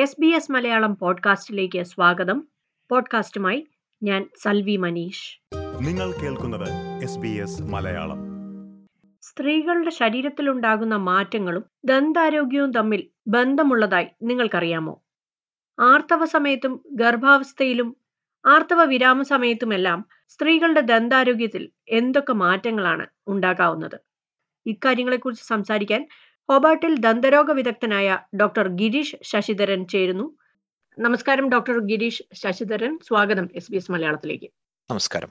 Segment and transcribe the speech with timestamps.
[0.00, 2.48] S B S Malayalam പോഡ്കാസ്റ്റിലേക്ക് സ്വാഗതം.
[2.90, 3.66] പോഡ്കാസ്റ്റുമായി
[4.02, 5.40] ഞാൻ സൽവി മനീഷ്.
[5.84, 6.68] നിങ്ങൾ കേൾക്കുന്നത്
[7.62, 8.18] മലയാളം.
[9.22, 15.02] സ്ത്രീകളുടെ ശരീരത്തിലുണ്ടാകുന്ന മാറ്റങ്ങളും ദന്താരോഗ്യവും തമ്മിൽ ബന്ധമുള്ളതായി നിങ്ങൾക്കറിയാമോ?
[15.80, 17.96] ആർത്തവ സമയത്തും ഗർഭാവസ്ഥയിലും
[18.46, 24.00] ആർത്തവ വിരാമ സമയത്തുമെല്ലാം സ്ത്രീകളുടെ ദന്താരോഗ്യത്തിൽ എന്തൊക്കെ മാറ്റങ്ങളാണ് ഉണ്ടാകാവുന്നത്?
[24.66, 26.08] ഇക്കാര്യങ്ങളെക്കുറിച്ച് സംസാരിക്കാൻ
[26.50, 28.06] ഹോബാട്ടിൽ ദന്തരോഗ വിദഗ്ധനായ
[28.40, 30.24] ഡോക്ടർ ഗിരീഷ് ശശിധരൻ ചേരുന്നു.
[30.98, 32.92] നമസ്കാരം ഡോക്ടർ ഗിരീഷ് ശശിധരൻ.
[33.08, 34.48] സ്വാഗതം എസ് ബി എസ് മലയാളത്തിലേക്ക്.
[34.90, 35.30] നമസ്കാരം.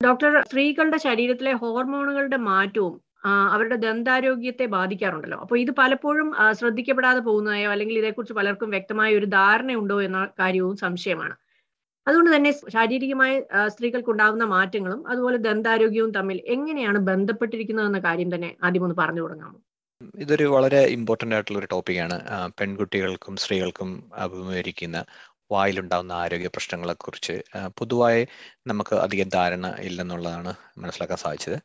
[0.00, 2.94] ഡോക്ടർ സ്ത്രീകളുടെ ശരീരത്തിലെ ഹോർമോണുകളുടെ മാറ്റവും
[3.54, 5.38] അവരുടെ ദന്താരോഗ്യത്തെ ബാധിക്കാറുണ്ടല്ലോ.
[5.46, 6.28] അപ്പോൾ ഇത് പലപ്പോഴും
[6.60, 11.34] ശ്രദ്ധിക്കപ്പെടാതെ പോകുന്നതായോ അല്ലെങ്കിൽ ഇതേക്കുറിച്ച് പലർക്കും വ്യക്തമായ ഒരു ധാരണയുണ്ടോ എന്ന കാര്യവും സംശയമാണ്.
[12.06, 13.36] അതുകൊണ്ട് തന്നെ ശാരീരികമായി
[13.74, 19.58] സ്ത്രീകൾക്ക് ഉണ്ടാകുന്ന മാറ്റങ്ങളും അതുപോലെ ദന്താരോഗ്യവും തമ്മിൽ എങ്ങനെയാണ് ബന്ധപ്പെട്ടിരിക്കുന്നതെന്ന കാര്യം തന്നെ ആദ്യം ഒന്ന് പറഞ്ഞു തുടങ്ങാമോ?
[20.22, 22.16] ഇതൊരു വളരെ ഇമ്പോർട്ടന്റ് ആയിട്ടുള്ള ഒരു ടോപ്പിക്കാണ്
[22.58, 23.90] പെൺകുട്ടികൾക്കും സ്ത്രീകൾക്കും
[24.24, 24.98] അഭിമുഖീകരിക്കുന്ന
[25.50, 28.22] വായിലുണ്ടാകുന്ന ആരോഗ്യ പ്രശ്നങ്ങളെക്കുറിച്ച് കുറിച്ച് പൊതുവായി
[28.70, 31.58] നമുക്ക് അധികം ധാരണ ഇല്ലെന്നുള്ളതാണ് മനസ്സിലാക്കാൻ സാധിച്ചത്.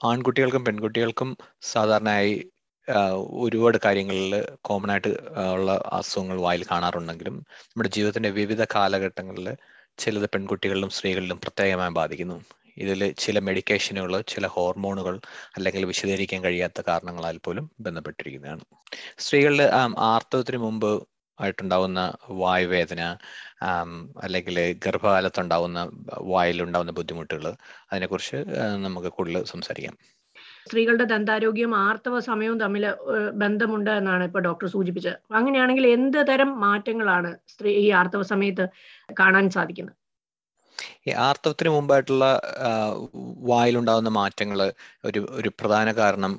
[0.00, 1.30] ആൺകുട്ടികൾക്കും പെൺകുട്ടികൾക്കും
[1.72, 2.34] സാധാരണയായി
[3.44, 4.34] ഒരുപാട് കാര്യങ്ങളിൽ
[4.68, 5.10] കോമൺ ആയിട്ട്
[5.54, 9.48] ഉള്ള അസുഖങ്ങൾ വായിൽ കാണാറുണ്ടെങ്കിലും നമ്മുടെ ജീവിതത്തിന്റെ വിവിധ കാലഘട്ടങ്ങളിൽ
[9.98, 12.38] ചിലത് പെൺകുട്ടികളിലും സ്ത്രീകളിലും പ്രത്യേകമായി ബാധിക്കുന്നു.
[12.84, 15.14] ഇതിൽ ചില മെഡിക്കേഷനുകൾ ചില ഹോർമോണുകൾ
[15.56, 18.64] അല്ലെങ്കിൽ വിശദീകരിക്കാൻ കഴിയാത്ത കാരണങ്ങളാൽ പോലും ബന്ധപ്പെട്ടിരിക്കുന്നതാണ്.
[19.24, 19.62] സ്ത്രീകളിൽ
[20.12, 20.90] ആർത്തവത്തിന് മുമ്പ്
[21.38, 22.00] ആയിട്ടുണ്ടാവുന്ന
[22.42, 23.02] വായുവേദന
[24.24, 25.80] അല്ലെങ്കിൽ ഗർഭകാലത്തുണ്ടാവുന്ന
[26.32, 27.46] വായിലുണ്ടാവുന്ന ബുദ്ധിമുട്ടുകൾ
[27.90, 28.38] അതിനെക്കുറിച്ച്
[28.86, 29.96] നമുക്ക് കൂടുതൽ സംസാരിക്കാം.
[30.66, 32.84] സ്ത്രീകളുടെ ദന്താരോഗ്യം ആർത്തവ സമയവും തമ്മിൽ
[33.42, 35.16] ബന്ധമുണ്ട് എന്നാണ് ഇപ്പൊ ഡോക്ടർ സൂചിപ്പിച്ചത്.
[35.38, 38.64] അങ്ങനെയാണെങ്കിൽ എന്ത് തരം മാറ്റങ്ങളാണ് സ്ത്രീ ഈ ആർത്തവ സമയത്ത്
[39.20, 39.97] കാണാൻ സാധിക്കുന്നത്?
[41.08, 42.24] ഈ ആർത്തവത്തിന് മുമ്പായിട്ടുള്ള
[43.50, 44.60] വായിലുണ്ടാകുന്ന മാറ്റങ്ങൾ
[45.04, 46.32] ഒരു ഒരു പ്രധാന കാരണം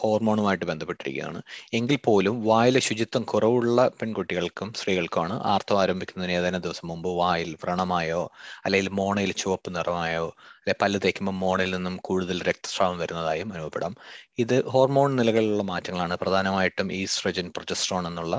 [0.00, 1.40] ഹോർമോണുമായിട്ട് ബന്ധപ്പെട്ടിരിക്കുകയാണ്.
[1.72, 8.22] എങ്കിൽ പോലും വായിലെ ശുചിത്വം കുറവുള്ള പെൺകുട്ടികൾക്കും സ്ത്രീകൾക്കുമാണ് ആർത്തവം ആരംഭിക്കുന്നതിന് ഏതാനും ദിവസം മുമ്പ് വായിൽ വ്രണമായോ
[8.64, 10.26] അല്ലെങ്കിൽ മോണയിൽ ചുവപ്പ് നിറമായോ
[10.60, 13.94] അല്ലെ പല്ല് തേക്കുമ്പോൾ മോണയിൽ നിന്നും കൂടുതൽ രക്തസ്രാവം വരുന്നതായും അനുഭവപ്പെടാം.
[14.38, 16.14] ഇത് ഹോർമോൺ നിലകളിലുള്ള മാറ്റങ്ങളാണ്.
[16.16, 18.36] പ്രധാനമായിട്ടും ഈസ്ട്രജൻ പ്രൊജസ്ട്രോൺ എന്നുള്ള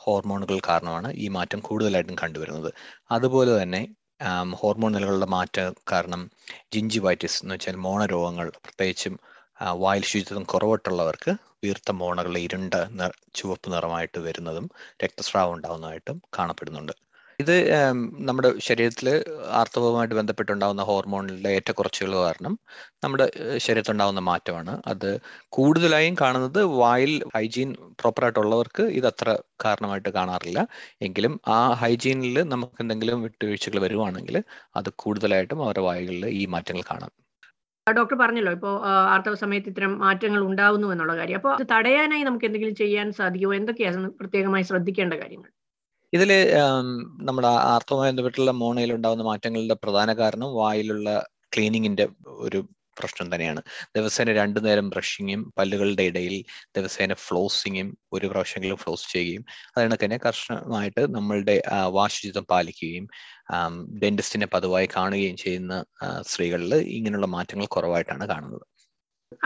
[0.00, 2.70] ഹോർമോണുകൾ കാരണമാണ് ഈ മാറ്റം കൂടുതലായിട്ടും കണ്ടുവരുന്നത്.
[3.10, 3.82] അതുപോലെ തന്നെ
[4.58, 6.20] ഹോർമോൺ നിലകളുടെ മാറ്റം കാരണം
[6.72, 9.14] ജിഞ്ചിവൈറ്റിസ് എന്ന് വെച്ചാൽ മോണരോഗങ്ങൾ പ്രത്യേകിച്ചും
[9.60, 11.32] ആ, വായിൽ ശുചിത്വം കുറവിട്ടുള്ളവർക്ക്
[11.62, 12.74] വീർത്ത മോണകൾ ഇരുണ്ട
[13.34, 14.66] ചുവപ്പ് നിറമായിട്ട് വരുന്നതും
[15.04, 16.94] രക്തസ്രാവം ഉണ്ടാകുന്നതായിട്ടും കാണപ്പെടുന്നുണ്ട്.
[17.42, 17.54] ഇത്
[18.28, 19.06] നമ്മുടെ ശരീരത്തിൽ
[19.60, 22.54] ആർത്തവവുമായിട്ട് ബന്ധപ്പെട്ടുണ്ടാകുന്ന ഹോർമോണിലെ ഏറ്റക്കുറച്ചുകൾ കാരണം
[23.04, 23.26] നമ്മുടെ
[23.64, 24.72] ശരീരത്തുണ്ടാകുന്ന മാറ്റമാണ്.
[24.92, 25.08] അത്
[25.56, 29.28] കൂടുതലായും കാണുന്നത് വായിൽ ഹൈജീൻ പ്രോപ്പറായിട്ടുള്ളവർക്ക് ഇത് അത്ര
[29.64, 30.60] കാരണമായിട്ട് കാണാറില്ല.
[31.08, 34.38] എങ്കിലും ആ ഹൈജീനിൽ നമുക്ക് എന്തെങ്കിലും വിട്ടുവീഴ്ചകൾ വരുവാണെങ്കിൽ
[34.80, 37.12] അത് കൂടുതലായിട്ടും അവരുടെ വായുകളിൽ ഈ മാറ്റങ്ങൾ കാണാം.
[37.86, 38.74] ഡോക്ടർ പറഞ്ഞല്ലോ ഇപ്പോൾ
[39.14, 41.38] ആർത്തവ സമയത്ത് ഇത്തരം മാറ്റങ്ങൾ ഉണ്ടാവുന്നു എന്നുള്ള കാര്യം.
[41.40, 43.54] അപ്പോൾ അത് തടയാനായി നമുക്ക് എന്തെങ്കിലും ചെയ്യാൻ സാധിക്കുമോ?
[43.60, 45.50] എന്തൊക്കെയാണ് പ്രത്യേകമായി ശ്രദ്ധിക്കേണ്ട കാര്യങ്ങൾ.
[46.14, 46.30] ഇതിൽ
[47.20, 51.08] നമ്മുടെ ആർത്തവുമായി ബന്ധപ്പെട്ടുള്ള മോണയിൽ ഉണ്ടാകുന്ന മാറ്റങ്ങളുടെ പ്രധാന കാരണം വായിലുള്ള
[51.56, 52.04] ക്ലീനിങ്ങിന്റെ
[52.38, 52.60] ഒരു
[52.96, 53.60] പ്രശ്നം തന്നെയാണ്.
[53.96, 56.34] ദിവസേന രണ്ടു നേരം ബ്രഷിങ്ങും പല്ലുകളുടെ ഇടയിൽ
[56.76, 59.44] ദിവസേന ഫ്ലോസിങ്ങും ഒരു പ്രാവശ്യമെങ്കിലും ഫ്ലോസ് ചെയ്യുകയും
[59.76, 61.56] അതുകൊണ്ട് തന്നെ കർശനമായിട്ട് നമ്മളുടെ
[61.88, 63.06] വാശുചിത്വം പാലിക്കുകയും
[64.02, 65.74] ഡെന്റിസ്റ്റിനെ പതിവായി കാണുകയും ചെയ്യുന്ന
[66.22, 68.64] സ്ത്രീകളിൽ ഇങ്ങനെയുള്ള മാറ്റങ്ങൾ കുറവായിട്ടാണ് കാണുന്നത്.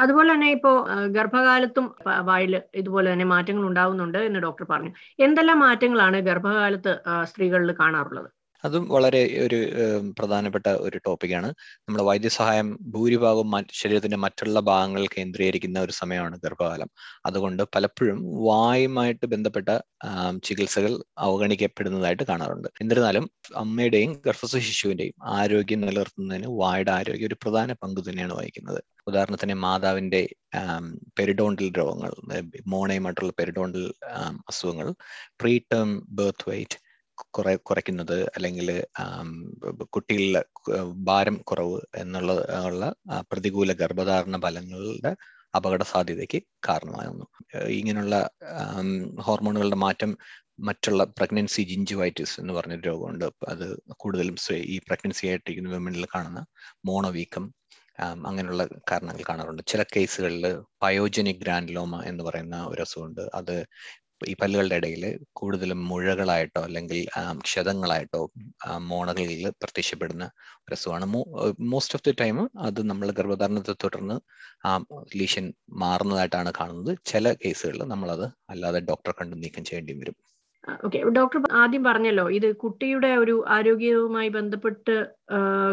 [0.02, 0.74] അതുപോലെ തന്നെ ഇപ്പോൾ
[1.16, 1.86] ഗർഭകാലത്തും
[2.30, 4.92] വായിൽ ഇതുപോലെ തന്നെ മാറ്റങ്ങൾ ഉണ്ടാവുന്നുണ്ട് എന്ന് ഡോക്ടർ പറഞ്ഞു.
[5.26, 6.92] എന്തെല്ലാം മാറ്റങ്ങളാണ് ഗർഭകാലത്ത്
[7.30, 8.28] സ്ത്രീകളിൽ കാണാറുള്ളത്?
[8.64, 9.58] അതും വളരെ ഒരു
[10.18, 11.48] പ്രധാനപ്പെട്ട ഒരു ടോപ്പിക്കാണ്
[11.86, 16.88] നമ്മുടെ വൈദ്യസഹായം ഭൂരിഭാഗവും ശരീരത്തിന്റെ മറ്റുള്ള ഭാഗങ്ങൾ കേന്ദ്രീകരിക്കുന്ന ഒരു സമയമാണ് ഗർഭകാലം.
[17.26, 18.18] അതുകൊണ്ട് പലപ്പോഴും
[18.48, 19.68] വായുമായിട്ട് ബന്ധപ്പെട്ട
[20.44, 22.68] ചികിത്സകൾ അവഗണിക്കപ്പെടുന്നതായിട്ട് കാണാറുണ്ട്.
[22.80, 23.24] എന്നിരുന്നാലും
[23.56, 28.80] അമ്മയുടെയും ഗർഭസ്ഥ ശിശുവിന്റെയും ആരോഗ്യം നിലനിർത്തുന്നതിന് വായുടെ ആരോഗ്യം ഒരു പ്രധാന പങ്ക് തന്നെയാണ് വഹിക്കുന്നത്.
[29.06, 30.20] ഉദാഹരണത്തിന് മാതാവിന്റെ
[31.18, 32.12] പെരിഡോണ്ടൽ രോഗങ്ങൾ
[32.66, 33.84] മോണയുമായിട്ടുള്ള പെരിഡോണ്ടൽ
[34.50, 34.88] അസുഖങ്ങൾ
[35.40, 36.78] പ്രീ ടേം ബർത്ത് വെയിറ്റ്
[37.30, 38.84] കുറെ കുറയ്ക്കുന്നത് അല്ലെങ്കിൽ
[39.82, 40.44] കുട്ടികളിലെ
[40.92, 42.32] ഭാരം കുറവ് എന്നുള്ള
[42.66, 45.16] ഉള്ള പ്രതികൂല ഗർഭധാരണ ഫലങ്ങളുടെ
[45.56, 47.26] അപകട സാധ്യതയ്ക്ക് കാരണമാകുന്നു
[47.58, 48.30] ഇങ്ങനെയുള്ള
[49.20, 50.18] ഹോർമോണുകളുടെ മാറ്റം
[50.60, 53.24] മറ്റുള്ള പ്രഗ്നൻസി ജിഞ്ചുവൈറ്റിസ് എന്ന് പറഞ്ഞൊരു രോഗമുണ്ട്.
[53.48, 56.44] അത് കൂടുതലും ഈ പ്രഗ്നൻസി ആയിട്ടിരിക്കുന്ന വിമനിൽ കാണുന്ന
[56.84, 57.54] മോണവീക്കം
[58.26, 59.62] അങ്ങനെയുള്ള കാരണങ്ങൾ കാണാറുണ്ട്.
[59.66, 63.20] ചില കേസുകളിൽ പയോജനിക് ഗ്രാൻഡ്ലോമ എന്ന് പറയുന്ന ഒരു അസുഖമുണ്ട്.
[63.34, 63.66] അത്
[64.30, 66.98] ഈ പല്ലുകളുടെ ഇടയിൽ കൂടുതലും മുഴകളായിട്ടോ അല്ലെങ്കിൽ
[67.46, 68.20] ക്ഷതങ്ങളായിട്ടോ
[68.90, 70.24] മോണകളിൽ പ്രത്യക്ഷപ്പെടുന്ന
[70.66, 71.06] ഒരു അസുഖമാണ്.
[71.72, 74.16] മോസ്റ്റ് ഓഫ് ദി ടൈം അത് നമ്മൾ ഗർഭധാരണത്തെ തുടർന്ന്
[74.66, 74.72] ആ
[75.16, 75.52] ലീഷൻ
[75.84, 76.98] മാറുന്നതായിട്ടാണ് കാണുന്നത്.
[77.06, 80.16] ചില കേസുകളിൽ നമ്മളത് അല്ലാതെ ഡോക്ടറെ കണ്ട് നീക്കം ചെയ്യേണ്ടി വരും.
[80.84, 84.94] ഓക്കെ ഡോക്ടർ ആദ്യം പറഞ്ഞല്ലോ ഇത് കുട്ടിയുടെ ഒരു ആരോഗ്യവുമായി ബന്ധപ്പെട്ട്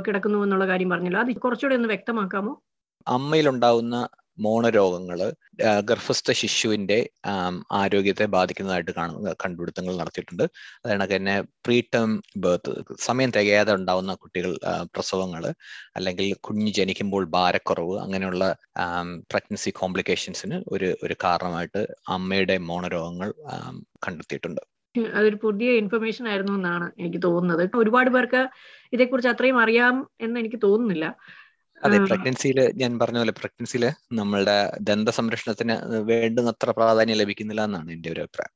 [0.07, 1.21] കിടക്കുന്നു എന്നുള്ള കാര്യം പറഞ്ഞല്ലോ.
[1.21, 2.53] അത് കുറച്ചുകൂടെ ഒന്ന് വ്യക്തമാക്കാമോ?
[3.07, 3.95] അമ്മയിലുണ്ടാവുന്ന
[4.37, 5.19] മോണരോഗങ്ങൾ
[5.89, 6.97] ഗർഭസ്ഥ ശിശുവിന്റെ
[7.71, 10.43] ആരോഗ്യത്തെ ബാധിക്കുന്നതായിട്ട് കാണുന്ന കണ്ടുപിടുത്തങ്ങൾ നടത്തിയിട്ടുണ്ട്.
[10.83, 11.35] അതുകൊണ്ട് തന്നെ
[11.65, 12.71] പ്രീ ടേം ബേർത്ത്
[13.07, 14.53] സമയം തികയാതെ ഉണ്ടാവുന്ന കുട്ടികൾ
[14.95, 15.43] പ്രസവങ്ങൾ
[15.97, 18.43] അല്ലെങ്കിൽ കുഞ്ഞ് ജനിക്കുമ്പോൾ ഭാരക്കുറവ് അങ്ങനെയുള്ള
[19.31, 21.83] പ്രഗ്നൻസി കോംപ്ലിക്കേഷൻസിന് ഒരു ഒരു കാരണമായിട്ട്
[22.15, 23.31] അമ്മയുടെ മോണരോഗങ്ങൾ
[24.05, 24.63] കണ്ടെത്തിയിട്ടുണ്ട്.
[25.15, 27.63] അതൊരു പുതിയ ഇൻഫർമേഷൻ ആയിരുന്നു എന്നാണ് എനിക്ക് തോന്നുന്നത്.
[27.75, 28.41] ഒരുപാട് പേർക്ക്
[28.93, 31.05] ഇതേക്കുറിച്ച് അത്രയും അറിയാം എന്ന് എനിക്ക് തോന്നുന്നില്ല.
[31.85, 34.57] അതെ പ്രഗ്നൻസിയിൽ ഞാൻ പറഞ്ഞ പോലെ പ്രഗ്നൻസിയിൽ നമ്മളുടെ
[34.89, 35.75] ദന്ത സംരക്ഷണത്തിന്
[36.11, 38.53] വേണ്ടുന്നത്ര പ്രാധാന്യം ലഭിക്കുന്നില്ല എന്നാണ് എന്റെ ഒരു അഭിപ്രായം.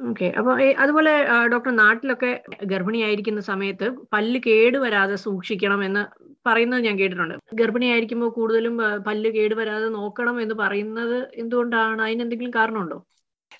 [0.00, 0.26] ഓക്കെ.
[0.38, 0.50] അപ്പൊ
[0.82, 1.12] അതുപോലെ
[1.52, 2.30] ഡോക്ടർ നാട്ടിലൊക്കെ
[2.64, 6.02] ഗർഭിണിയായിരിക്കുന്ന സമയത്ത് പല്ല് കേടുവരാതെ സൂക്ഷിക്കണം എന്ന്
[6.46, 7.36] പറയുന്നത് ഞാൻ കേട്ടിട്ടുണ്ട്.
[7.60, 8.76] ഗർഭിണിയായിരിക്കുമ്പോൾ കൂടുതലും
[9.08, 12.02] പല്ല് കേടുവരാതെ നോക്കണം എന്ന് പറയുന്നത് എന്തുകൊണ്ടാണ്?
[12.02, 12.98] അതിന് എന്തെങ്കിലും കാരണമുണ്ടോ?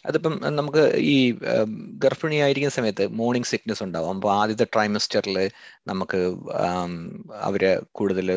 [0.09, 0.83] അതിപ്പം നമുക്ക്
[1.13, 1.17] ഈ
[2.05, 4.11] ഗർഭിണിയായിരിക്കുന്ന സമയത്ത് മോർണിംഗ് സിക്നസ് ഉണ്ടാവും.
[4.17, 5.37] അപ്പോൾ ആദ്യത്തെ ട്രൈമസ്റ്ററിൽ
[5.91, 6.21] നമുക്ക്
[7.49, 7.63] അവർ
[7.99, 8.29] കൂടുതൽ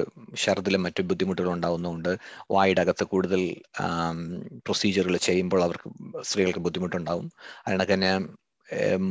[0.44, 2.12] ഛർദിലും മറ്റു ബുദ്ധിമുട്ടുകൾ ഉണ്ടാവുന്നതുകൊണ്ട്
[2.56, 3.44] വായുടെ അകത്ത് കൂടുതൽ
[4.68, 5.90] പ്രൊസീജിയറുകൾ ചെയ്യുമ്പോൾ അവർക്ക്
[6.30, 7.28] സ്ത്രീകൾക്ക് ബുദ്ധിമുട്ടുണ്ടാവും.
[7.68, 8.14] അതിനൊക്കെ തന്നെ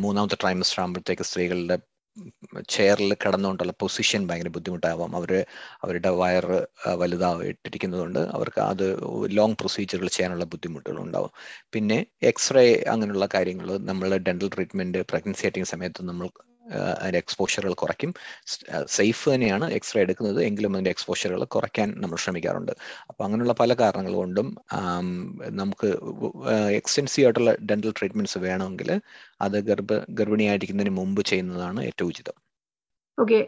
[0.03, 1.77] മൂന്നാമത്തെ ട്രൈമസ്റ്റർ ആകുമ്പോഴത്തേക്ക് സ്ത്രീകളുടെ
[2.75, 5.11] ചെയറിൽ കിടന്നുകൊണ്ടുള്ള പൊസിഷൻ ഭയങ്കര ബുദ്ധിമുട്ടാവാം.
[5.17, 5.33] അവർ
[5.85, 6.59] അവരുടെ വയറ്
[7.03, 8.87] വലുതായിട്ടിരിക്കുന്നതുകൊണ്ട് അവർക്ക് അത്
[9.39, 11.33] ലോങ് പ്രൊസീജിയറുകൾ ചെയ്യാനുള്ള ബുദ്ധിമുട്ടുകൾ ഉണ്ടാവും.
[11.75, 11.99] പിന്നെ
[12.33, 12.65] എക്സ്റേ
[12.95, 16.29] അങ്ങനെയുള്ള കാര്യങ്ങൾ നമ്മൾ ഡെന്റൽ ട്രീറ്റ്മെന്റ് പ്രഗ്നൻസി ആയിട്ടിങ് സമയത്ത് നമ്മൾ
[17.01, 18.11] അതിന്റെ എക്സ്പോഷറുകൾ കുറയ്ക്കും.
[18.97, 20.41] സേഫ് തന്നെയാണ് എക്സ്റേ എടുക്കുന്നത്.
[20.49, 22.73] എങ്കിലും അതിന്റെ എക്സ്പോഷറുകൾ കുറയ്ക്കാൻ നമ്മൾ ശ്രമിക്കാറുണ്ട്.
[23.11, 24.49] അപ്പോൾ അങ്ങനെയുള്ള പല കാരണങ്ങൾ കൊണ്ടും
[25.61, 25.91] നമുക്ക്
[26.81, 28.91] എക്സ്റ്റെൻസീവ് ആയിട്ടുള്ള ഡെന്റൽ ട്രീറ്റ്മെന്റ്സ് വേണമെങ്കിൽ
[29.47, 32.37] അത് ഗർഭ ഗർഭിണിയായിരിക്കുന്നതിന് മുമ്പ് ചെയ്യുന്നതാണ് ഏറ്റവും ഉചിതം.
[33.19, 33.39] ഓക്കെ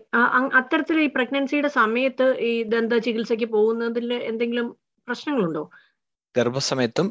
[0.61, 4.67] അത്തരത്തിൽ ഈ പ്രഗ്നൻസിയുടെ സമയത്ത് ഈ ദന്ത ചികിത്സയ്ക്ക് പോകുന്നതിൽ എന്തെങ്കിലും
[5.09, 5.63] പ്രശ്നങ്ങളുണ്ടോ?
[6.35, 7.07] ഗർഭസമയത്തും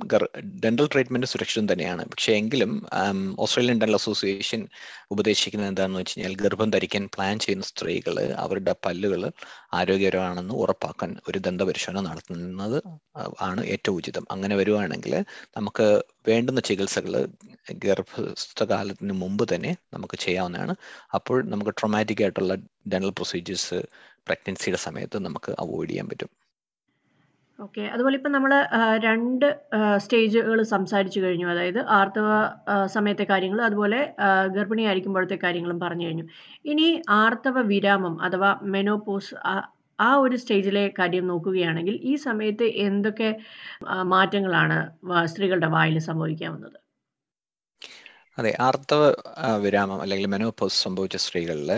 [0.63, 2.03] ഡെന്റൽ ട്രീറ്റ്മെന്റ് സുരക്ഷിതം തന്നെയാണ്.
[2.11, 2.71] പക്ഷേ എങ്കിലും
[3.43, 4.61] ഓസ്ട്രേലിയൻ ഡെന്റൽ അസോസിയേഷൻ
[5.13, 8.15] ഉപദേശിക്കുന്നത് എന്താണെന്ന് വെച്ച് കഴിഞ്ഞാൽ ഗർഭം ധരിക്കാൻ പ്ലാൻ ചെയ്യുന്ന സ്ത്രീകൾ
[8.45, 9.23] അവരുടെ പല്ലുകൾ
[9.79, 12.77] ആരോഗ്യകരമാണെന്ന് ഉറപ്പാക്കാൻ ഒരു ദന്തപരിശോധന നടത്തുന്നത്
[13.49, 14.25] ആണ് ഏറ്റവും ഉചിതം.
[14.35, 15.15] അങ്ങനെ വരുവാണെങ്കിൽ
[15.57, 15.87] നമുക്ക്
[16.29, 17.13] വേണ്ടുന്ന ചികിത്സകൾ
[17.85, 20.75] ഗർഭസ്ഥകാലത്തിന് മുമ്പ് തന്നെ നമുക്ക് ചെയ്യാവുന്നതാണ്.
[21.17, 22.55] അപ്പോൾ നമുക്ക് ട്രൊമാറ്റിക് ആയിട്ടുള്ള
[22.93, 23.79] ഡെന്റൽ പ്രൊസീജിയേഴ്സ്
[24.27, 26.31] പ്രഗ്നൻസിയുടെ സമയത്ത് നമുക്ക് അവോയ്ഡ് ചെയ്യാൻ പറ്റും.
[27.61, 28.51] ഓക്കെ അതുപോലെ ഇപ്പം നമ്മൾ
[29.05, 29.45] രണ്ട്
[30.03, 31.47] സ്റ്റേജുകൾ സംസാരിച്ചു കഴിഞ്ഞു.
[31.53, 32.27] അതായത് ആർത്തവ
[32.95, 33.99] സമയത്തെ കാര്യങ്ങൾ അതുപോലെ
[34.57, 36.25] ഗർഭിണിയായിരിക്കുമ്പോഴത്തെ കാര്യങ്ങളും പറഞ്ഞു കഴിഞ്ഞു.
[36.71, 36.87] ഇനി
[37.21, 39.33] ആർത്തവ വിരാമം അഥവാ മെനോപോസ്
[39.99, 43.29] ആ ഒരു സ്റ്റേജിലെ കാര്യം നോക്കുകയാണെങ്കിൽ ഈ സമയത്ത് എന്തൊക്കെ
[44.13, 44.77] മാറ്റങ്ങളാണ്
[45.31, 46.77] സ്ത്രീകളുടെ വായിൽ സംഭവിക്കാവുന്നത്?
[48.37, 49.01] അതെ ആർത്തവ
[49.55, 51.71] വിരാമം അല്ലെങ്കിൽ മെനോപോസ് സംഭവിച്ച സ്ത്രീകളിൽ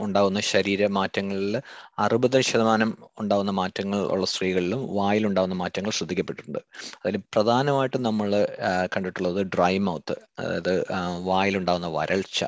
[0.00, 1.54] ഉണ്ടാകുന്ന ശരീര മാറ്റങ്ങളിൽ
[1.98, 6.60] അറുപത് ശതമാനം ഉണ്ടാകുന്ന മാറ്റങ്ങൾ ഉള്ള സ്ത്രീകളിലും വായിലുണ്ടാകുന്ന മാറ്റങ്ങൾ ശ്രദ്ധിക്കപ്പെട്ടിട്ടുണ്ട്.
[7.04, 8.30] അതിൽ പ്രധാനമായിട്ടും നമ്മൾ
[8.94, 10.74] കണ്ടിട്ടുള്ളത് ഡ്രൈ മൗത്ത് അതായത്
[11.28, 12.40] വായിലുണ്ടാകുന്ന വരൾച്ച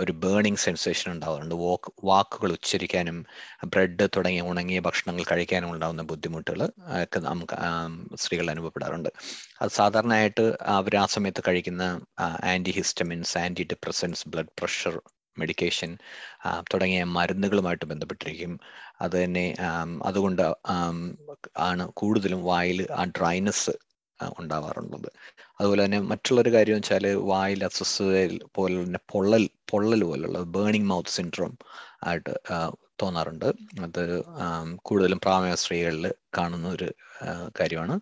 [0.00, 1.54] ഒരു ബേണിംഗ് സെൻസേഷൻ ഉണ്ടാവാറുണ്ട്.
[1.64, 3.18] വാക്ക് വാക്കുകൾ ഉച്ചരിക്കാനും
[3.72, 6.60] ബ്രെഡ് തുടങ്ങിയ ഉണങ്ങിയ ഭക്ഷണങ്ങൾ കഴിക്കാനും ഉണ്ടാകുന്ന ബുദ്ധിമുട്ടുകൾ
[7.02, 7.56] ഒക്കെ നമുക്ക്
[8.22, 9.10] സ്ത്രീകൾ അനുഭവപ്പെടാറുണ്ട്.
[9.62, 10.46] അത് സാധാരണയായിട്ട്
[10.78, 11.82] അവർ ആ സമയത്ത് കഴിക്കുന്ന
[12.80, 13.34] antihistamines
[13.72, 14.96] antidepressants blood pressure
[15.36, 15.90] medication
[16.72, 18.52] തുടങ്ങിയ മരുന്നുകളുമായിട്ട് ബന്ധപ്പെട്ടിരിക്കും.
[19.04, 19.44] അത് തന്നെ
[20.08, 20.42] അതുകൊണ്ട്
[21.68, 23.72] ആണ് കൂടുതലും വായിൽ ആ ഡ്രൈനസ്
[24.40, 25.08] ഉണ്ടാവാറുള്ളത്.
[25.58, 31.54] അതുപോലെ തന്നെ മറ്റുള്ളൊരു കാര്യം വെച്ചാൽ വായിൽ അസ്വസ്ഥത പോലെ തന്നെ പൊള്ളൽ പൊള്ളൽ പോലുള്ള ബേണിംഗ് മൗത്ത് സിൻഡ്രോം
[32.04, 32.34] ആയിട്ട്
[33.02, 33.48] തോന്നാറുണ്ട്.
[33.86, 34.02] അത്
[34.82, 36.06] കൂടുതലും പ്രാമേയ സ്ത്രീകളിൽ
[36.38, 36.88] കാണുന്ന ഒരു
[37.60, 37.94] കാര്യമാണ്.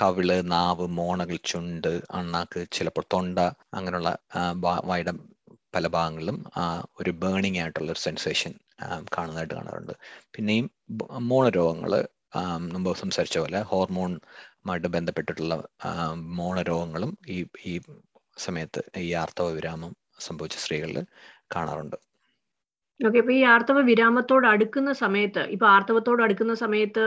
[0.00, 3.38] കവിൾ നാവ് മോണകൾ ചുണ്ട് അണ്ണാക്ക് ചിലപ്പോൾ തൊണ്ട
[3.78, 4.10] അങ്ങനെയുള്ള
[4.90, 5.12] വായുടെ
[5.74, 6.38] പല ഭാഗങ്ങളിലും
[7.00, 8.52] ഒരു ബേണിംഗ് ആയിട്ടുള്ള ഒരു സെൻസേഷൻ
[9.14, 9.94] കാണുന്നതായിട്ട് കാണാറുണ്ട്.
[10.34, 10.66] പിന്നെയും
[11.30, 11.92] മോണരോഗങ്ങൾ
[12.74, 13.60] മുമ്പ് സംസാരിച്ച പോലെ
[14.64, 15.54] ഹോർമോണുമായിട്ട് ബന്ധപ്പെട്ടിട്ടുള്ള
[16.38, 17.72] മോണരോഗങ്ങളും ഈ ഈ
[18.36, 19.92] സമയത്ത് ഈ ആർത്തവ വിരാമം
[20.26, 20.98] സംഭവിച്ച സ്ത്രീകളിൽ
[21.54, 21.96] കാണാറുണ്ട്.
[23.00, 27.04] ഓക്കെ ഇപ്പൊ ഈ ആർത്തവ വിരാമത്തോട് അടുക്കുന്ന സമയത്ത് ഇപ്പൊ ആർത്തവത്തോട് അടുക്കുന്ന സമയത്ത്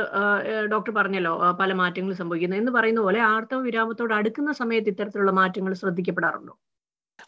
[0.74, 6.54] ഡോക്ടർ പറഞ്ഞല്ലോ പല മാറ്റങ്ങൾ സംഭവിക്കുന്നു എന്ന് പറയുന്ന പോലെ ആർത്തവ വിരാമത്തോട് അടുക്കുന്ന സമയത്ത് ഇത്തരത്തിലുള്ള മാറ്റങ്ങൾ ശ്രദ്ധിക്കപ്പെടാറുണ്ടോ?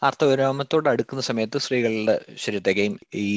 [0.02, 3.28] ആർത്തവവിരാമത്തോട് അടുക്കുന്ന സമയത്ത് സ്ത്രീകളുടെ ശരീരത്തെയും ഈ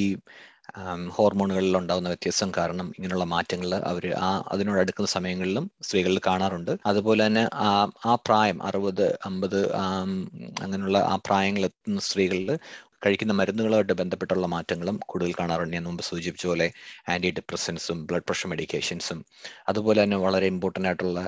[1.17, 6.73] ഹോർമോണുകളിൽ ഉണ്ടാകുന്ന വ്യത്യാസം കാരണം ഇങ്ങനെയുള്ള മാറ്റങ്ങൾ അവർ ആ അതിനോട് അടുക്കുന്ന സമയങ്ങളിലും സ്ത്രീകളിൽ കാണാറുണ്ട്.
[6.87, 7.71] അതുപോലെ തന്നെ ആ
[8.07, 9.61] ആ പ്രായം അറുപത് അമ്പത്
[10.65, 12.51] അങ്ങനെയുള്ള ആ പ്രായങ്ങളെത്തുന്ന സ്ത്രീകളിൽ
[13.05, 15.75] കഴിക്കുന്ന മരുന്നുകളുമായിട്ട് ബന്ധപ്പെട്ടുള്ള മാറ്റങ്ങളും കൂടുതൽ കാണാറുണ്ട്.
[15.77, 16.67] ഞാൻ മുമ്പ് സൂചിപ്പിച്ച പോലെ
[17.09, 19.21] ആന്റി ഡിപ്രസൻസും ബ്ലഡ് പ്രഷർ മെഡിക്കേഷൻസും
[19.69, 21.21] അതുപോലെ തന്നെ വളരെ ഇമ്പോർട്ടന്റ് ആയിട്ടുള്ള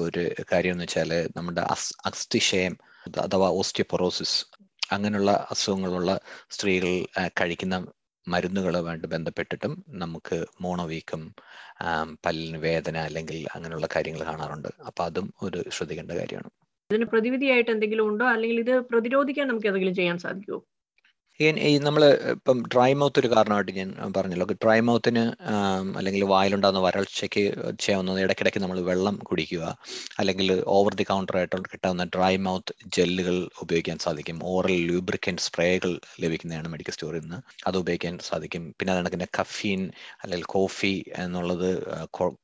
[0.00, 1.64] ഒരു കാര്യം എന്ന് വെച്ചാൽ നമ്മുടെ
[2.10, 2.76] അസ്ഥിക്ഷയം
[3.24, 4.38] അഥവാ ഓസ്റ്റിയോപൊറോസിസ്
[4.90, 6.10] അങ്ങനെയുള്ള അസുഖങ്ങളുള്ള
[6.50, 6.92] സ്ത്രീകൾ
[7.40, 7.76] കഴിക്കുന്ന
[8.32, 11.22] മരുന്നുകളുമായിട്ട് ബന്ധപ്പെട്ടിട്ടും നമുക്ക് മോണോവീക്കം
[12.26, 14.70] പല്ലിന് വേദന അല്ലെങ്കിൽ അങ്ങനെയുള്ള കാര്യങ്ങൾ കാണാറുണ്ട്.
[14.88, 16.50] അപ്പൊ അതും ഒരു ശ്രദ്ധിക്കേണ്ട കാര്യമാണ്.
[16.90, 18.26] ഇതിന് പ്രതിവിധിയായിട്ട് എന്തെങ്കിലും ഉണ്ടോ?
[18.34, 20.60] അല്ലെങ്കിൽ ഇത് പ്രതിരോധിക്കാൻ നമുക്ക് എന്തെങ്കിലും ചെയ്യാൻ സാധിക്കുമോ
[21.40, 21.48] ഈ
[21.86, 22.02] നമ്മൾ
[22.32, 24.46] ഇപ്പം ഡ്രൈ മൗത്ത് ഒരു കാരണമായിട്ട് ഞാൻ പറഞ്ഞല്ലോ.
[24.62, 25.22] ഡ്രൈ മൗത്തിന്
[25.98, 27.42] അല്ലെങ്കിൽ വായിലുണ്ടാകുന്ന വരൾച്ചയ്ക്ക്
[27.82, 29.62] ചെയ്യാവുന്ന ഇടയ്ക്കിടയ്ക്ക് നമ്മൾ വെള്ളം കുടിക്കുക
[30.20, 34.40] അല്ലെങ്കിൽ ഓവർ ദി കൗണ്ടർ ആയിട്ട് കിട്ടാവുന്ന ഡ്രൈ മൗത്ത് ജെല്ലുകൾ ഉപയോഗിക്കാൻ സാധിക്കും.
[34.54, 35.92] ഓറൽ ലൂബ്രിക്കൻ സ്പ്രേകൾ
[36.24, 37.38] ലഭിക്കുന്നതാണ് മെഡിക്കൽ സ്റ്റോറിൽ നിന്ന്
[37.70, 38.64] അത് ഉപയോഗിക്കാൻ സാധിക്കും.
[38.78, 39.84] പിന്നെ അതിനകത്ത് കഫീൻ
[40.22, 40.92] അല്ലെങ്കിൽ കോഫി
[41.26, 41.68] എന്നുള്ളത്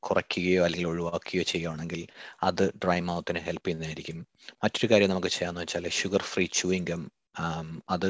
[0.09, 2.03] കുറയ്ക്കുകയോ അല്ലെങ്കിൽ ഒഴിവാക്കുകയോ ചെയ്യുകയാണെങ്കിൽ
[2.51, 4.21] അത് ഡ്രൈ മൗത്തിന് ഹെൽപ്പ് ചെയ്യുന്നതായിരിക്കും.
[4.65, 7.03] മറ്റൊരു കാര്യം നമുക്ക് ചെയ്യാമെന്ന് വെച്ചാൽ ഷുഗർ ഫ്രീ ചൂയിങ്കം
[7.95, 8.09] അത്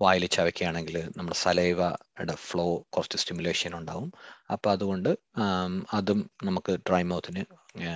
[0.00, 4.08] വായിൽ ചവയ്ക്കുകയാണെങ്കിൽ നമ്മുടെ സലൈവയുടെ ഫ്ലോ കുറച്ച് സ്റ്റിമുലേഷൻ ഉണ്ടാവും.
[4.50, 5.10] അപ്പോൾ അതുകൊണ്ട്
[5.92, 7.42] അതും നമുക്ക് ഡ്രൈ മൗത്തിന്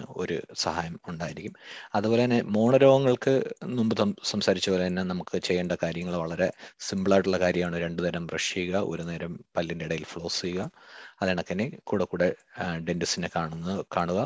[0.08, 1.54] ഒരു സഹായം ഉണ്ടായിരിക്കും.
[1.94, 3.34] അതുപോലെ തന്നെ മോണരോഗങ്ങൾക്ക്
[3.78, 6.48] മുമ്പ് സംസാരിച്ച പോലെ തന്നെ നമുക്ക് ചെയ്യേണ്ട കാര്യങ്ങൾ വളരെ
[6.88, 7.76] സിമ്പിളായിട്ടുള്ള കാര്യമാണ്.
[7.76, 10.70] രണ്ടു നേരം ബ്രഷ് ചെയ്യുക ഒരു നേരം പല്ലിന്റെ ഇടയിൽ ഫ്ലോസ് ചെയ്യുക.
[11.22, 12.28] അതിനൊക്കെ കൂടെ കൂടെ
[12.88, 14.20] ഡെന്റിസ്റ്റിനെ കാണുന്ന കാണുക.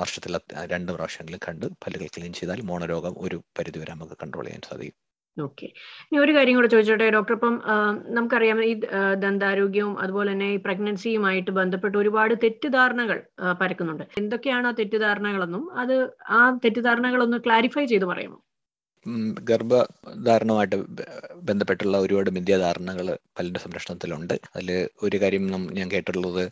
[0.00, 0.40] വർഷത്തിൽ
[0.74, 4.96] രണ്ട് പ്രാവശ്യമെങ്കിലും കണ്ട് പല്ലുകൾ ക്ലീൻ ചെയ്താൽ മോണരോഗം ഒരു പരിധിവരെ നമുക്ക് കൺട്രോൾ ചെയ്യാൻ സാധിക്കും.
[5.40, 5.66] ഓക്കെ
[6.08, 7.54] ഇനി ഒരു കാര്യം കൂടെ ചോദിച്ചോട്ടെ ഡോക്ടർ ഇപ്പം
[8.08, 8.72] നമുക്കറിയാം ഈ
[9.24, 13.18] ദന്താരോഗ്യവും അതുപോലെ തന്നെ ഈ പ്രഗ്നൻസിയുമായിട്ട് ബന്ധപ്പെട്ട് ഒരുപാട് തെറ്റിദ്ധാരണകൾ
[13.62, 14.04] പരക്കുന്നുണ്ട്.
[14.20, 15.96] എന്തൊക്കെയാണ് ആ തെറ്റിദ്ധാരണകളെന്നും അത്
[16.38, 18.38] ആ തെറ്റിദ്ധാരണകളൊന്ന് ക്ലാരിഫൈ ചെയ്ത് പറയാമോ?
[19.50, 20.78] ഗർഭധാരണവുമായിട്ട്
[21.48, 23.06] ബന്ധപ്പെട്ടുള്ള ഒരുപാട് മിഥ്യാധാരണകൾ
[23.38, 24.34] പലരുടെ സംരക്ഷണത്തിലുണ്ട്.
[24.56, 24.70] അതിൽ
[25.02, 25.44] ഒരു കാര്യം
[25.78, 26.42] ഞാൻ കേട്ടിട്ടുള്ളത്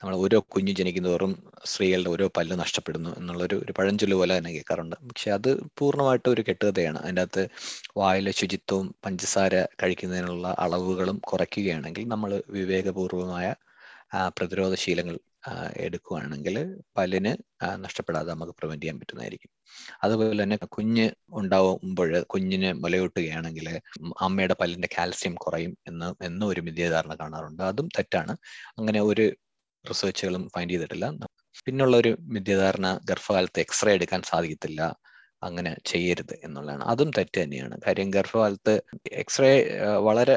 [0.00, 1.32] നമ്മൾ ഓരോ കുഞ്ഞു ജനിക്കുന്നതോറും
[1.64, 4.96] സ്ത്രീകളുടെ ഓരോ പല്ല് നഷ്ടപ്പെടുന്നു എന്നുള്ളൊരു ഒരു പഴഞ്ചൊല്ല് പോലെ തന്നെ കേൾക്കാറുണ്ട്.
[5.08, 6.98] പക്ഷെ അത് പൂർണമായിട്ട് ഒരു കെട്ടുകഥയാണ്.
[6.98, 7.42] അതിന്റെ അകത്ത്
[7.96, 13.48] വായിലെ ശുചിത്വവും പഞ്ചസാര കഴിക്കുന്നതിനുള്ള അളവുകളും കുറയ്ക്കുകയാണെങ്കിൽ നമ്മൾ വിവേകപൂർവമായ
[14.28, 15.16] പ്രതിരോധ ശീലങ്ങൾ
[15.76, 16.56] എടുക്കുകയാണെങ്കിൽ
[16.96, 17.32] പല്ലിന്
[17.84, 19.50] നഷ്ടപ്പെടാതെ നമുക്ക് പ്രിവെന്റ് ചെയ്യാൻ പറ്റുന്നതായിരിക്കും.
[20.02, 23.68] അതുപോലെ തന്നെ കുഞ്ഞ് ഉണ്ടാവുമ്പോൾ കുഞ്ഞിന് മുലയൂട്ടുകയാണെങ്കിൽ
[24.22, 27.62] അമ്മയുടെ പല്ലിന്റെ കാൽസ്യം കുറയും എന്ന് എന്നും ഒരു മിഥ്യാധാരണ കാണാറുണ്ട്.
[27.62, 28.34] അതും തെറ്റാണ്.
[28.78, 29.26] അങ്ങനെ ഒരു
[29.90, 31.06] റിസർച്ചുകളും ഫൈൻഡ് ചെയ്തിട്ടില്ല.
[31.64, 34.80] പിന്നുള്ള ഒരു മിഥ്യധാരണ ഗർഭകാലത്ത് എക്സ്റേ എടുക്കാൻ സാധിക്കത്തില്ല
[35.42, 36.84] അങ്ങനെ ചെയ്യരുത് എന്നുള്ളതാണ്.
[36.84, 37.80] അതും തെറ്റ് തന്നെയാണ്.
[37.86, 38.74] കാര്യം ഗർഭകാലത്ത്
[39.12, 39.52] എക്സ്റേ
[39.98, 40.36] വളരെ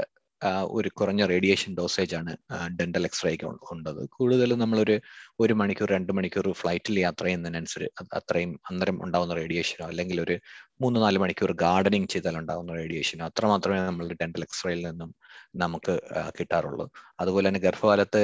[0.71, 2.31] ഒരു കുറഞ്ഞ റേഡിയേഷൻ ഡോസേജ് ആണ്
[2.79, 4.01] ഡെന്റൽ എക്സ്റേക്ക് ഉണ്ടത്.
[4.09, 4.95] കൂടുതലും നമ്മളൊരു
[5.39, 10.37] ഒരു മണിക്കൂർ രണ്ട് മണിക്കൂർ ഫ്ലൈറ്റിൽ യാത്ര ചെയ്യുന്നതിനനുസരിച്ച് അത്രയും അന്നേരം ഉണ്ടാകുന്ന റേഡിയേഷനോ അല്ലെങ്കിൽ ഒരു
[10.81, 15.11] മൂന്ന് നാല് മണിക്കൂർ ഗാർഡനിങ് ചെയ്താൽ ഉണ്ടാകുന്ന റേഡിയേഷനോ അത്ര മാത്രമേ നമ്മൾ ഡെന്റൽ എക്സ്റേയിൽ നിന്നും
[15.55, 15.93] നമുക്ക്
[16.39, 16.85] കിട്ടാറുള്ളൂ.
[17.19, 18.21] അതുപോലെ തന്നെ ഗർഭകാലത്ത്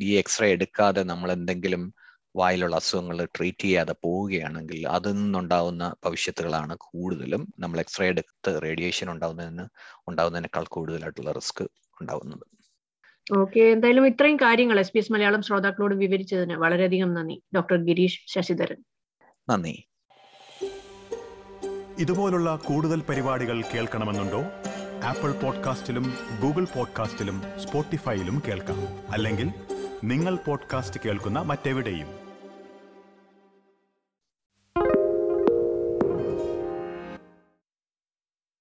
[0.00, 1.84] ഈ എക്സ്റേ എടുക്കാതെ നമ്മൾ എന്തെങ്കിലും
[2.36, 7.52] വായിലുള്ള അസുഖങ്ങൾ ട്രീറ്റ് ചെയ്യാതെ പോവുകയാണെങ്കിൽ അതിൽ നിന്നുണ്ടാവുന്ന ഭവിഷ്യത്തുകളാണ് കൂടുതലും.
[7.58, 9.66] നമ്മൾ എക്സ്റേ എടുത്ത് റേഡിയേഷൻ ഉണ്ടാവുന്നതിന്
[10.08, 11.64] ഉണ്ടാവുന്നതിനേക്കാൾ കൂടുതലായിട്ടുള്ള റിസ്ക്
[12.00, 12.52] ഉണ്ടാവുന്നത്.
[13.38, 17.42] ഓക്കെ എന്തായാലും ഇത്രയും കാര്യങ്ങൾ എസ് പി എസ് മലയാളം ശ്രോതാക്കളോട് വിവരിച്ചതിന് വളരെയധികം നന്ദി.
[17.56, 18.84] ഡോക്ടർ ഗിരീഷ് ശശിധരൻ.
[19.48, 19.88] നന്ദി.
[21.98, 24.42] ഇതുപോലുള്ള കൂടുതൽ പരിപാടികൾ കേൾക്കണമെന്നുണ്ടോ?
[25.04, 29.12] ആപ്പിൾ പോഡ്കാസ്റ്റിലും ഗൂഗിൾ പോഡ്കാസ്റ്റിലും സ്പോട്ടിഫൈയിലും കേൾക്കാം.
[29.12, 29.50] അല്ലെങ്കിൽ
[30.04, 32.21] നിങ്ങൾ പോഡ്കാസ്റ്റ് കേൾക്കുന്ന മറ്റെവിടെയും.